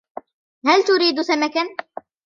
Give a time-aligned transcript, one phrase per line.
[0.65, 1.61] هل تريد سمكاً؟